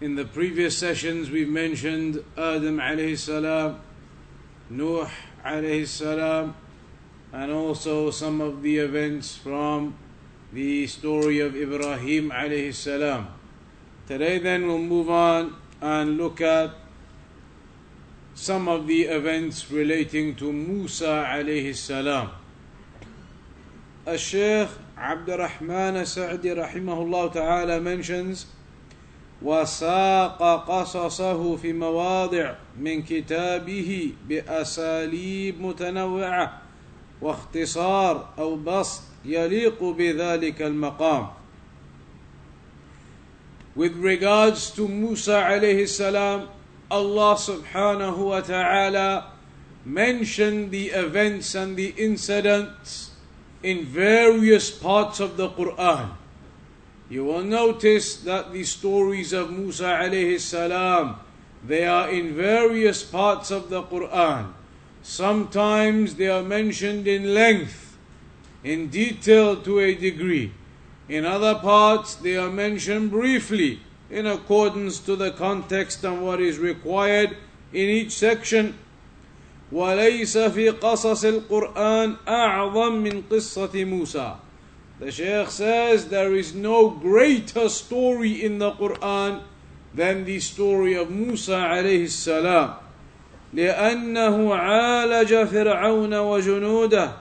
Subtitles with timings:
[0.00, 3.80] in the previous sessions we've mentioned adam alayhi salam
[4.70, 5.08] nuh
[5.44, 6.54] alayhi salam
[7.32, 9.94] and also some of the events from
[10.52, 13.28] the story of ibrahim alayhi salam
[14.06, 16.74] today then we'll move on and look at
[18.36, 22.30] some of the events relating to Musa alayhi salam.
[24.06, 28.46] الشيخ عبد الرحمن السعدي رحمه الله تعالى mentions
[29.41, 36.61] وساق قصصه في مواضع من كتابه بأساليب متنوعة
[37.21, 41.27] واختصار أو بسط يليق بذلك المقام
[43.73, 46.49] With regards to Musa alayhi salam,
[46.91, 49.31] Allah subhanahu wa ta'ala
[49.85, 53.11] mentioned the events and the incidents
[53.63, 56.11] in various parts of the Quran.
[57.10, 61.16] You will notice that the stories of Musa alayhi salam
[61.66, 64.52] they are in various parts of the Quran.
[65.02, 67.96] Sometimes they are mentioned in length,
[68.62, 70.52] in detail to a degree.
[71.08, 76.58] In other parts, they are mentioned briefly in accordance to the context and what is
[76.58, 77.36] required
[77.72, 78.78] in each section.
[79.72, 84.36] وليس في قصص القرآن أعظم من قصة موسى.
[85.00, 89.42] The Shaykh says there is no greater story in the Quran
[89.94, 92.74] than the story of Musa عليه السلام.
[93.54, 97.12] لأنه عالج فرعون وجنوده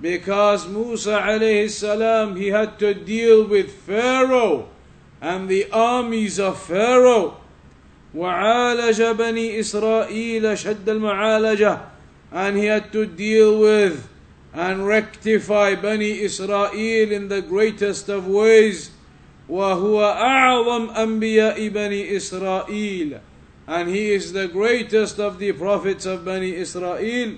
[0.00, 4.68] because Musa alayhi salam he had to deal with Pharaoh
[5.20, 7.36] and the armies of Pharaoh
[8.14, 11.78] وعالج بني إسرائيل شد المعالجة
[12.32, 14.08] and he had to deal with
[14.52, 18.90] and rectify Bani Israel in the greatest of ways
[19.48, 23.20] وهو أعظم أنبياء بني إسرائيل
[23.66, 27.36] and he is the greatest of the prophets of Bani Israel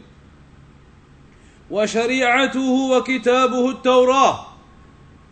[1.71, 4.47] وشريعته وكتابه التوراة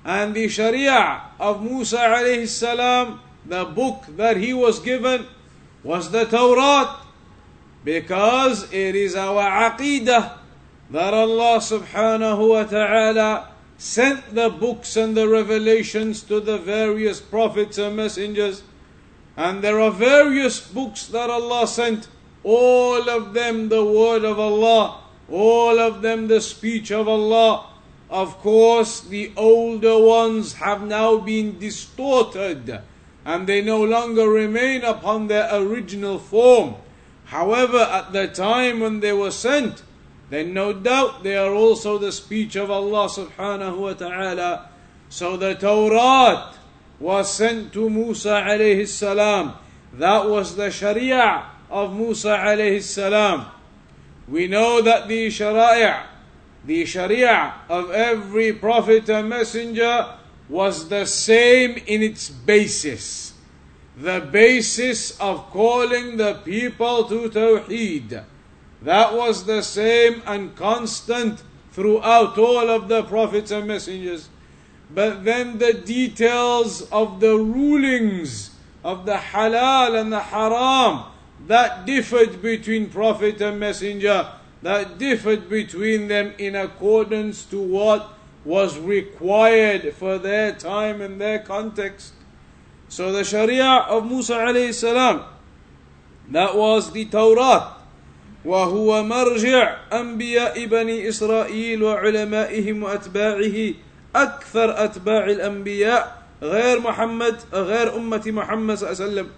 [0.04, 5.26] and the sharia of Musa alayhi salam the book that he was given
[5.82, 6.96] was the Torah
[7.84, 10.37] because it is our aqidah
[10.91, 17.77] that Allah subhanahu wa ta'ala sent the books and the revelations to the various prophets
[17.77, 18.63] and messengers
[19.37, 22.07] and there are various books that Allah sent
[22.43, 27.67] all of them the word of Allah all of them the speech of Allah.
[28.09, 32.81] Of course, the older ones have now been distorted
[33.25, 36.75] and they no longer remain upon their original form.
[37.25, 39.83] However, at the time when they were sent,
[40.29, 44.69] then no doubt they are also the speech of Allah subhanahu wa ta'ala.
[45.09, 46.53] So the Torah
[46.99, 49.55] was sent to Musa alayhi salam.
[49.93, 53.47] That was the Sharia of Musa alayhi salam.
[54.27, 56.05] We know that the Sharia,
[56.63, 60.15] the Sharia of every prophet and messenger
[60.47, 63.33] was the same in its basis.
[63.97, 68.23] The basis of calling the people to Tawheed.
[68.81, 74.29] That was the same and constant throughout all of the prophets and messengers.
[74.89, 78.51] But then the details of the rulings
[78.83, 81.03] of the halal and the haram
[81.47, 84.31] that differed between prophet and messenger,
[84.61, 88.13] that differed between them in accordance to what
[88.45, 92.13] was required for their time and their context.
[92.87, 95.23] So the Sharia of Musa alayhi salam,
[96.29, 97.75] that was the Torah.
[98.45, 103.73] وهو مرجع أنبياء بني إسرائيل وعلمائهم وأتباعه
[104.15, 109.29] أكثر أتباع الأنبياء غير محمد غير أمة محمد صلى الله عليه وسلم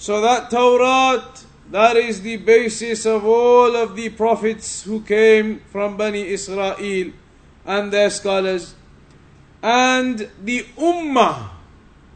[0.00, 1.22] so that Torah,
[1.70, 7.12] that is the basis of all of the prophets who came from Bani Israel
[7.66, 8.74] and their scholars.
[9.62, 11.50] And the Ummah,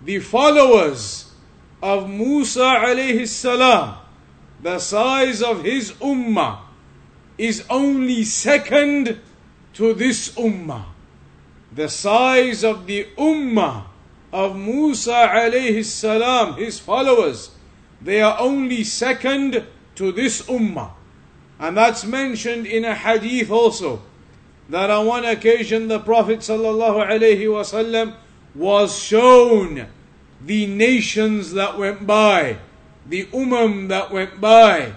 [0.02, 1.30] the followers
[1.82, 3.98] of Musa alayhi salam,
[4.64, 6.58] the size of his Ummah
[7.36, 9.20] is only second
[9.74, 10.86] to this Ummah.
[11.70, 13.84] The size of the Ummah
[14.32, 17.50] of Musa alayhi salam, his followers,
[18.00, 19.64] they are only second
[19.96, 20.90] to this ummah.
[21.58, 24.02] And that's mentioned in a hadith also.
[24.68, 28.16] That on one occasion the Prophet sallallahu wasallam
[28.54, 29.86] was shown
[30.44, 32.58] the nations that went by,
[33.07, 34.93] the umam that went by.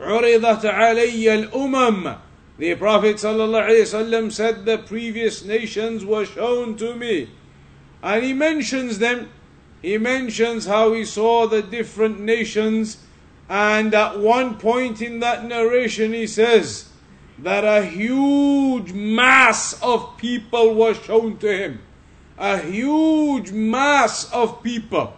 [0.00, 2.18] عرضت علي الأمم
[2.58, 7.30] The Prophet ﷺ said the previous nations were shown to me.
[8.02, 9.30] And he mentions them.
[9.80, 12.98] He mentions how he saw the different nations.
[13.48, 16.88] And at one point in that narration, he says
[17.38, 21.80] that a huge mass of people was shown to him.
[22.38, 25.14] A huge mass of people.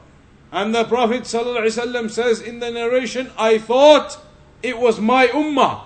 [0.51, 4.17] And the Prophet ﷺ says in the narration, I thought
[4.63, 5.83] it was my ummah.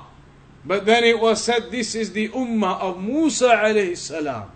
[0.65, 4.49] But then it was said this is the ummah of Musa.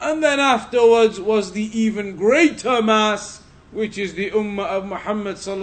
[0.00, 3.40] And then afterwards was the even greater mass,
[3.72, 5.38] which is the ummah of Muhammad.
[5.38, 5.56] So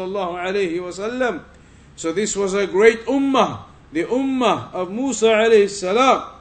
[2.12, 3.60] this was a great ummah,
[3.92, 6.32] the ummah of Musa.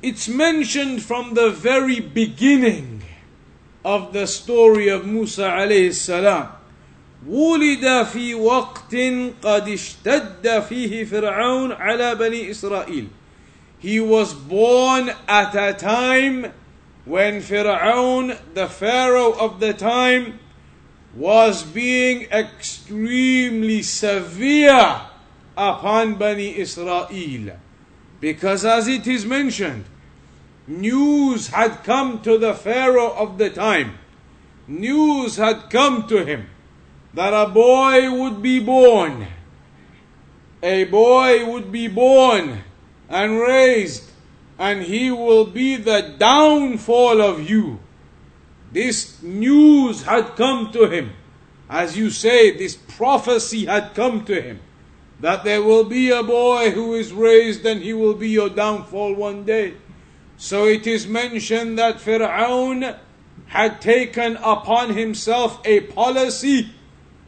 [0.00, 2.91] It's mentioned from the very beginning
[3.83, 6.49] of the story of Musa alayhi salam.
[7.27, 8.95] ولد في وقت
[9.41, 13.07] قد اشتد فيه فرعون على بني إسرائيل.
[13.79, 16.51] He was born at a time
[17.05, 20.39] when Fir'aun, the Pharaoh of the time,
[21.15, 25.01] was being extremely severe
[25.55, 27.07] upon Bani Israel.
[28.19, 29.85] Because as it is mentioned,
[30.80, 33.98] news had come to the Pharaoh of the time.
[34.66, 36.46] News had come to him
[37.14, 39.26] that a boy would be born.
[40.62, 42.62] A boy would be born
[43.08, 44.10] and raised,
[44.58, 47.80] and he will be the downfall of you.
[48.72, 51.12] This news had come to him.
[51.68, 54.60] As you say, this prophecy had come to him
[55.20, 59.14] that there will be a boy who is raised and he will be your downfall
[59.14, 59.74] one day.
[60.42, 62.98] So it is mentioned that Fir'aun
[63.46, 66.70] had taken upon himself a policy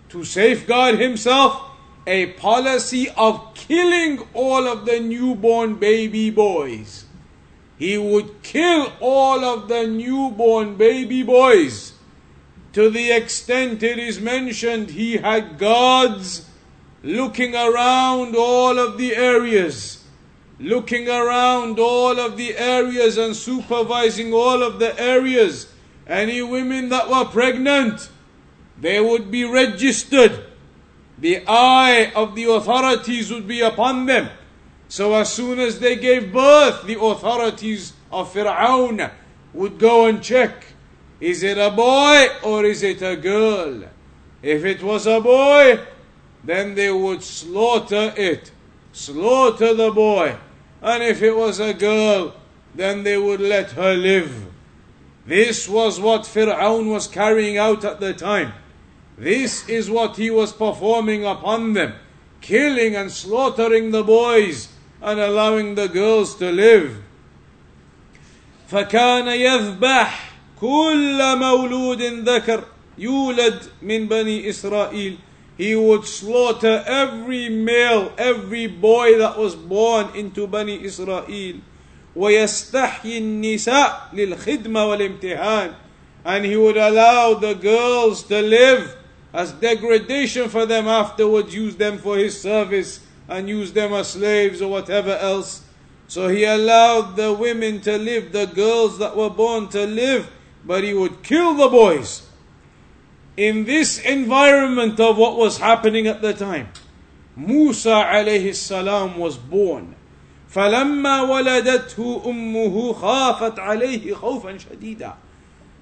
[0.08, 1.62] to safeguard himself
[2.08, 7.05] a policy of killing all of the newborn baby boys.
[7.78, 11.93] He would kill all of the newborn baby boys
[12.72, 16.50] to the extent it is mentioned he had guards
[17.05, 20.04] looking around all of the areas,
[20.59, 25.73] looking around all of the areas and supervising all of the areas.
[26.06, 28.09] Any women that were pregnant,
[28.79, 30.45] they would be registered.
[31.19, 34.29] The eye of the authorities would be upon them.
[34.89, 39.11] So as soon as they gave birth, the authorities of Fir'aun
[39.55, 40.67] would go and check.
[41.21, 43.85] Is it a boy or is it a girl?
[44.43, 45.81] If it was a boy,
[46.43, 48.50] then they would slaughter it
[48.94, 50.36] Slaughter the boy.
[50.81, 52.36] And if it was a girl,
[52.75, 54.48] then they would let her live.
[55.25, 58.54] This was what Fir'aun was carrying out at the time.
[59.18, 61.94] This is what he was performing upon them,
[62.42, 64.69] killing and slaughtering the boys
[65.01, 67.04] and allowing the girls to live.
[68.72, 70.31] فكان يذبح
[70.62, 72.63] كل مولود ذكر
[72.98, 75.18] يولد من بني إسرائيل
[75.58, 81.62] he would slaughter every male, every boy that was born into Bani Israel.
[82.15, 85.74] ويستحيي النساء للخدمة والامتحان
[86.25, 88.96] and he would allow the girls to live
[89.34, 94.62] as degradation for them afterwards, use them for his service and use them as slaves
[94.62, 95.63] or whatever else.
[96.08, 100.29] So he allowed the women to live, the girls that were born to live,
[100.65, 102.24] but he would kill the boys.
[103.38, 106.70] In this environment of what was happening at the time,
[107.36, 109.96] Musa alayhi salam was born.
[110.53, 115.13] فلما ولدته أمه خافت عليه خوفا شديدا.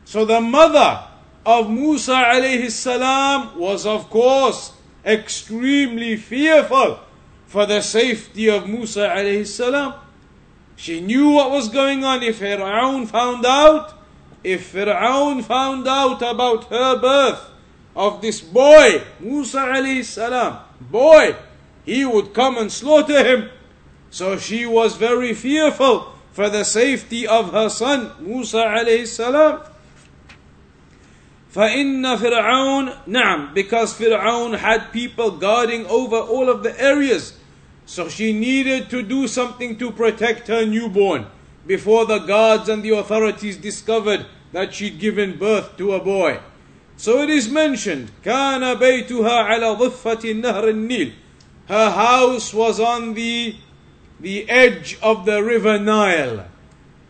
[0.05, 1.03] So the mother
[1.45, 4.73] of Musa alayhi salam was of course
[5.05, 6.99] extremely fearful
[7.45, 9.93] for the safety of Musa alayhi salam.
[10.75, 12.21] She knew what was going on.
[12.21, 13.93] If Fir'aun found out,
[14.43, 17.49] if Fir'aun found out about her birth
[17.95, 21.35] of this boy, Musa alayhi salam, boy,
[21.83, 23.49] he would come and slaughter him.
[24.09, 29.61] So she was very fearful for the safety of her son, Musa alayhi salam.
[31.53, 37.33] فإن فرعون نعم because Fir'aun had people guarding over all of the areas
[37.85, 41.25] so she needed to do something to protect her newborn
[41.65, 46.39] before the guards and the authorities discovered that she'd given birth to a boy.
[46.95, 51.13] So it is mentioned, كان بيتها على ضفة نهر النيل.
[51.67, 53.55] Her house was on the,
[54.19, 56.45] the edge of the river Nile.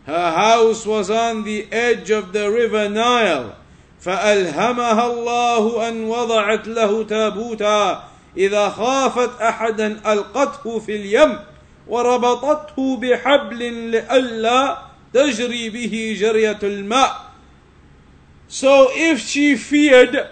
[0.06, 3.56] Her house was on the edge of the river Nile.
[4.02, 8.04] فألهمها الله أن وضعت له تابوتا
[8.38, 11.40] إذا خافت أحدا ألقته في اليم
[11.88, 14.78] وربطته بحبل لئلا
[15.14, 17.28] تجري به جرية الماء
[18.50, 20.30] So if she feared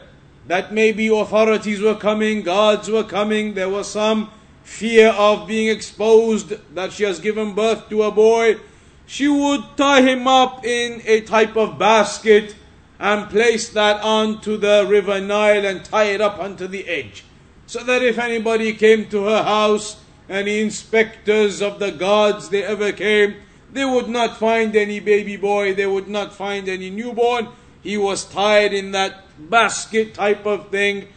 [0.48, 4.32] that maybe authorities were coming, gods were coming, there was some
[4.64, 8.58] fear of being exposed that she has given birth to a boy,
[9.06, 12.56] she would tie him up in a type of basket
[13.00, 17.24] and place that onto the river Nile and tie it up onto the edge.
[17.68, 19.98] So that if anybody came to her house,
[20.31, 23.35] any inspectors of the gods they ever came,
[23.73, 27.49] they would not find any baby boy, they would not find any newborn,
[27.83, 31.09] he was tied in that basket type of thing,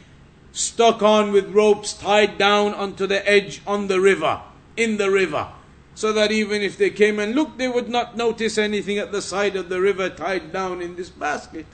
[0.52, 4.42] stuck on with ropes tied down onto the edge on the river,
[4.76, 5.48] in the river.
[5.96, 9.22] So that even if they came and looked, they would not notice anything at the
[9.22, 11.68] side of the river tied down in this basket.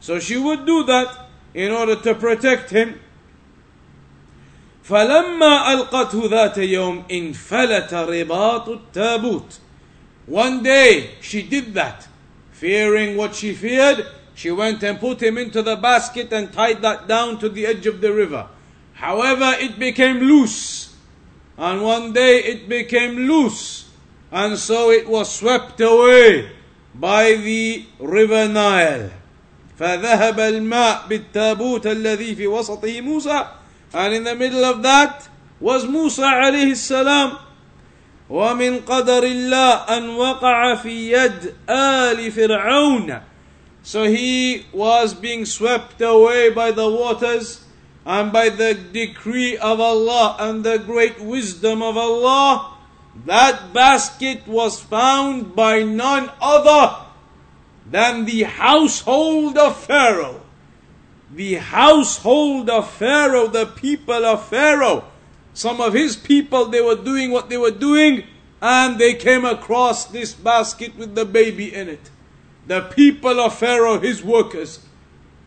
[0.00, 3.00] So she would do that in order to protect him.
[4.89, 9.59] فلما ألقته ذات يوم انفلت رباط التابوت.
[10.27, 12.07] One day she did that,
[12.51, 14.05] fearing what she feared,
[14.35, 17.87] she went and put him into the basket and tied that down to the edge
[17.87, 18.47] of the river.
[18.93, 20.93] However, it became loose.
[21.57, 23.89] And one day it became loose.
[24.31, 26.51] And so it was swept away
[26.93, 29.11] by the river Nile.
[29.79, 33.45] فذهب الماء بالتابوت الذي في وسطه موسى
[33.93, 35.27] and in the middle of that
[35.59, 37.37] was Musa عليه السلام
[38.29, 43.21] ومن قدر الله أن وقع في يد آل فرعون
[43.85, 47.65] so he was being swept away by the waters
[48.03, 52.77] and by the decree of Allah and the great wisdom of Allah.
[53.25, 57.05] That basket was found by none other
[57.85, 60.38] than the household of Pharaoh.
[61.32, 65.04] The household of Pharaoh, the people of Pharaoh.
[65.54, 68.24] Some of his people, they were doing what they were doing,
[68.60, 72.10] and they came across this basket with the baby in it
[72.70, 74.78] the people of Pharaoh, his workers,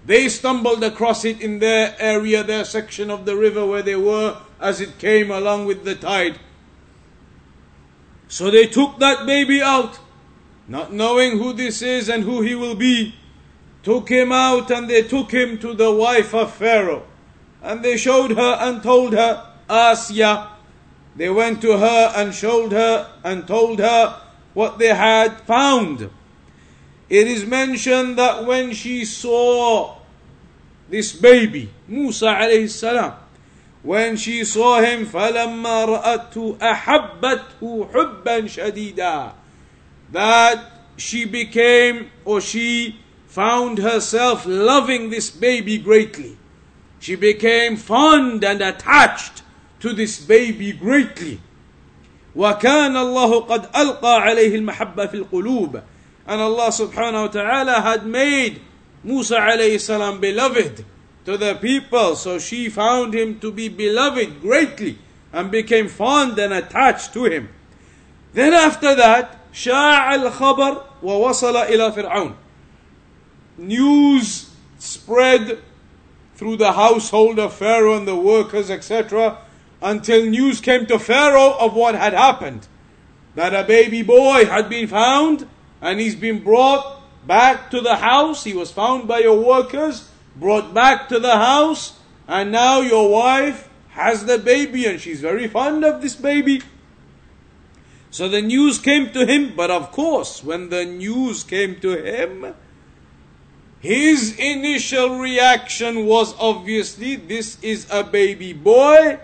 [0.06, 4.38] they stumbled across it in their area, their section of the river where they were
[4.60, 6.38] as it came along with the tide.
[8.28, 10.00] So they took that baby out,
[10.68, 13.16] not knowing who this is and who he will be
[13.83, 17.05] Took him out and they took him to the wife of Pharaoh.
[17.63, 20.49] And they showed her and told her, Asya.
[21.17, 24.21] They went to her and showed her and told her
[24.55, 26.11] what they had found.
[27.09, 29.97] It is mentioned that when she saw
[30.89, 33.15] this baby, Musa alayhi salam,
[33.83, 39.33] when she saw him, فَلَمَّا رَأَتْهُ أَحَبَّتْهُ حُبًّا شَدِيدًا
[40.13, 40.65] That
[40.97, 42.97] she became, or she
[43.33, 46.37] found herself loving this baby greatly.
[47.01, 49.43] She became fond and attached
[49.81, 51.41] to this baby greatly.
[52.37, 55.83] وكان الله قد ألقى عليه المحبة في القلوب
[56.29, 58.61] and Allah subhanahu wa ta'ala had made
[59.03, 60.85] Musa alayhi salam beloved
[61.25, 62.15] to the people.
[62.17, 64.99] So she found him to be beloved greatly
[65.33, 67.49] and became fond and attached to him.
[68.35, 72.35] Then after that, شاع الخبر ووصل إلى فرعون.
[73.58, 75.60] News spread
[76.36, 79.38] through the household of Pharaoh and the workers, etc.,
[79.82, 82.68] until news came to Pharaoh of what had happened.
[83.36, 85.48] That a baby boy had been found
[85.82, 88.44] and he's been brought back to the house.
[88.44, 93.70] He was found by your workers, brought back to the house, and now your wife
[93.90, 96.62] has the baby and she's very fond of this baby.
[98.10, 102.54] So the news came to him, but of course, when the news came to him,
[103.84, 109.20] his initial reaction was obviously this is a baby boy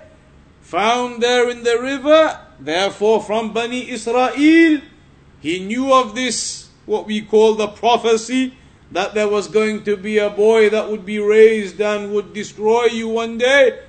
[0.59, 4.33] found there in the river, therefore from Bani Israel.
[4.35, 8.53] He knew of this, what we call the prophecy,
[8.91, 12.87] that there was going to be a boy that would be raised and would destroy
[12.87, 13.79] you one day.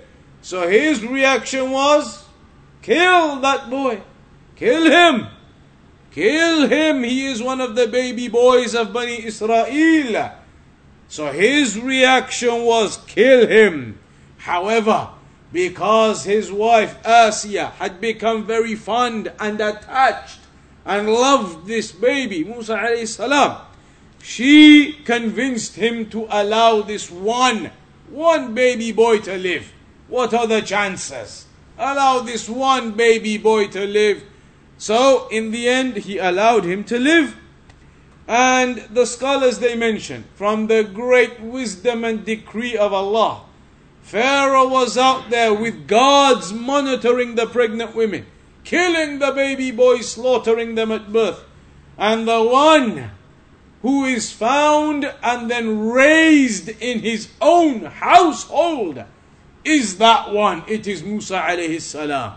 [0.41, 2.25] So his reaction was,
[2.81, 4.03] kill that boy.
[4.55, 5.27] Kill him.
[6.13, 7.03] Kill him.
[7.03, 9.67] He is one of the baby boys of Bani Israel.
[11.11, 13.99] So his reaction was, kill him.
[14.39, 15.09] However,
[15.53, 20.39] because his wife Asiya had become very fond and attached
[20.87, 23.61] and loved this baby, Musa alayhi salam.
[24.23, 27.73] she convinced him to allow this one,
[28.09, 29.73] one baby boy to live.
[30.07, 31.47] What are the chances?
[31.77, 34.23] Allow this one baby boy to live.
[34.79, 37.37] So, in the end, he allowed him to live.
[38.31, 43.43] And the scholars they mention, from the great wisdom and decree of Allah,
[44.03, 48.27] Pharaoh was out there with guards monitoring the pregnant women,
[48.63, 51.43] killing the baby boys, slaughtering them at birth.
[51.99, 53.11] And the one
[53.83, 59.03] who is found and then raised in his own household
[59.65, 60.63] is that one.
[60.69, 62.35] It is Musa alayhi salam.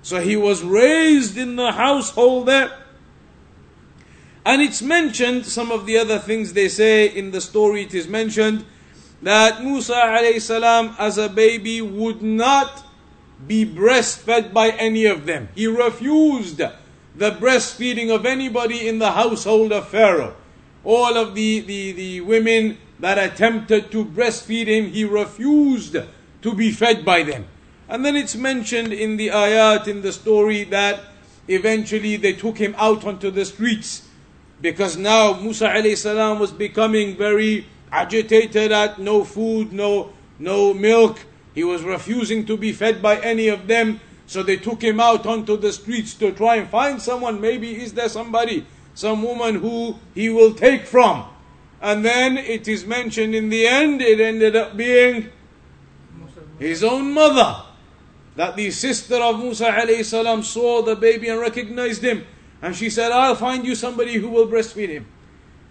[0.00, 2.85] So he was raised in the household there.
[4.46, 8.06] And it's mentioned, some of the other things they say in the story, it is
[8.06, 8.64] mentioned
[9.20, 12.86] that Musa alayhi salam as a baby would not
[13.44, 15.48] be breastfed by any of them.
[15.56, 20.36] He refused the breastfeeding of anybody in the household of Pharaoh.
[20.84, 25.96] All of the, the, the women that attempted to breastfeed him, he refused
[26.42, 27.46] to be fed by them.
[27.88, 31.00] And then it's mentioned in the ayat, in the story, that
[31.48, 34.05] eventually they took him out onto the streets
[34.60, 41.18] because now Musa alayhi was becoming very agitated at no food, no, no milk.
[41.54, 44.00] He was refusing to be fed by any of them.
[44.26, 47.40] So they took him out onto the streets to try and find someone.
[47.40, 51.26] Maybe is there somebody, some woman who he will take from.
[51.80, 55.30] And then it is mentioned in the end, it ended up being
[56.58, 57.62] his own mother.
[58.34, 62.26] That the sister of Musa alayhi saw the baby and recognized him.
[62.62, 65.06] And she said, I'll find you somebody who will breastfeed him.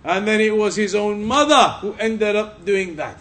[0.04, 3.20] And then it was his own mother who ended up doing that.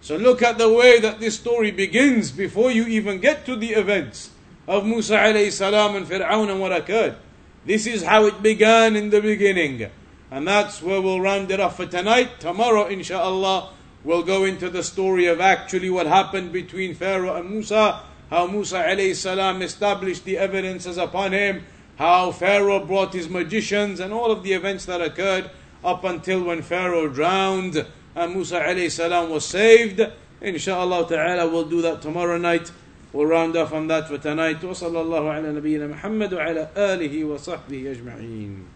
[0.00, 3.70] So look at the way that this story begins before you even get to the
[3.70, 4.30] events
[4.68, 7.16] of Musa alayhi salam and Fir'aun and what occurred.
[7.64, 9.90] This is how it began in the beginning.
[10.30, 12.38] And that's where we'll round it off for tonight.
[12.38, 13.72] Tomorrow, inshallah,
[14.04, 18.76] we'll go into the story of actually what happened between Pharaoh and Musa, how Musa
[18.76, 21.64] alayhi salam established the evidences upon him,
[21.97, 25.49] how Pharaoh brought his magicians, and all of the events that occurred
[25.83, 27.85] up until when Pharaoh drowned
[28.15, 30.01] and Musa alayhi salam was saved.
[30.41, 32.71] Inshallah ta'ala, we'll do that tomorrow night.
[33.13, 34.61] We'll round off on that for tonight.
[34.61, 38.74] وصلى الله على نبينا محمد وعلى آله وصحبه أجمعين